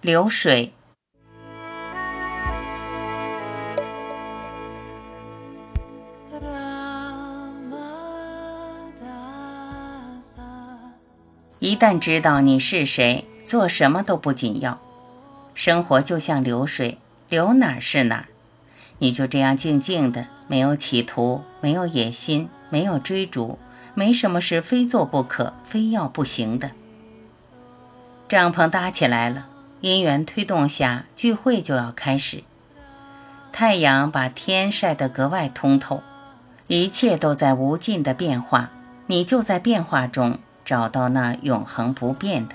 [0.00, 0.72] 流水。
[11.58, 14.78] 一旦知道你是谁，做什么都不紧要。
[15.54, 18.26] 生活就像流水，流哪儿是哪儿。
[18.98, 23.58] 你就这样静静的，没有企图，没有野心，没有追逐，
[23.94, 26.70] 没什么是非做不可、非要不行的。
[28.28, 29.47] 帐篷搭起来了，
[29.80, 32.42] 因缘推动下，聚会就要开始。
[33.52, 36.02] 太阳把天晒得格外通透，
[36.66, 38.70] 一切都在无尽的变化，
[39.06, 40.38] 你就在变化中。
[40.64, 42.54] 找到那永恒不变的，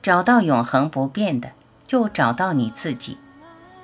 [0.00, 1.50] 找到永恒不变的，
[1.86, 3.18] 就找到你自己。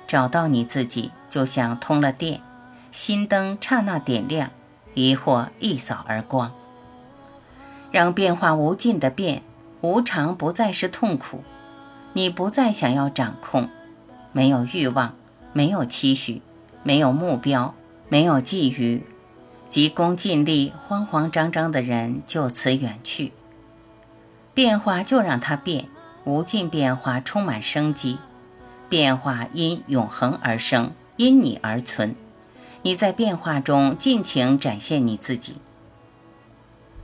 [0.07, 2.41] 找到你自己，就像通了电，
[2.91, 4.49] 心灯刹那点亮，
[4.95, 6.51] 疑惑一扫而光。
[7.91, 9.43] 让变化无尽的变，
[9.81, 11.43] 无常不再是痛苦，
[12.17, 13.69] 你不再想要掌控，
[14.31, 15.13] 没有欲望，
[15.53, 16.41] 没有期许，
[16.81, 17.75] 没有目标，
[18.09, 19.03] 没有觊觎。
[19.69, 23.33] 急功近利、慌慌张张的人就此远去。
[24.55, 25.89] 变化就让它变，
[26.23, 28.17] 无尽变化充满生机。
[28.89, 32.15] 变化因永恒而生，因你而存。
[32.81, 35.57] 你在变化中尽情展现你自己。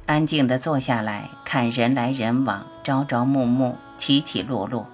[0.08, 4.88] 安静地坐下来看人来人往、朝朝暮暮、起起落落，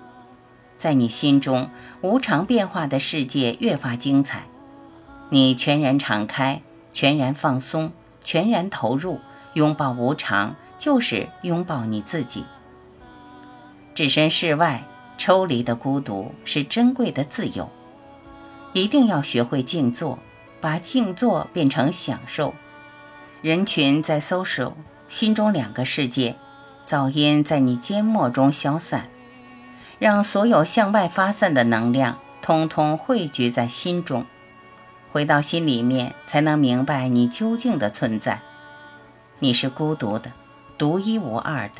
[0.79, 1.69] 在你心中，
[2.01, 4.45] 无常变化的世界越发精彩。
[5.29, 6.63] 你全然敞开。
[6.91, 7.91] 全然放松，
[8.23, 9.19] 全然投入，
[9.53, 12.45] 拥抱无常，就是拥抱你自己。
[13.93, 14.83] 置身事外，
[15.15, 17.69] 抽离的孤独是珍贵的自由。
[18.73, 20.17] 一定要学会静坐，
[20.59, 22.55] 把静坐变成享受。
[23.43, 24.73] 人群在 social，
[25.07, 26.35] 心中两个世界，
[26.83, 29.07] 噪音在你缄默中消散，
[29.99, 34.25] 让所有向外发散的能量，通通汇聚在心中。
[35.11, 38.39] 回到心里面，才能明白你究竟的存在。
[39.39, 40.31] 你是孤独的，
[40.77, 41.75] 独一无二的，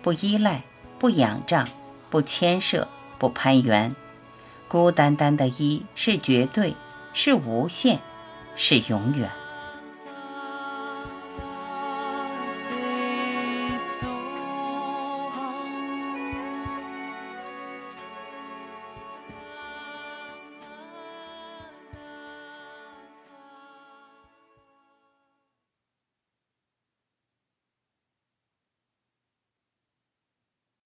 [0.00, 0.62] 不依赖，
[0.98, 1.66] 不仰仗，
[2.08, 2.86] 不牵涉，
[3.18, 3.96] 不攀援。
[4.68, 6.76] 孤单单的一是绝对，
[7.12, 7.98] 是无限，
[8.54, 9.28] 是永远。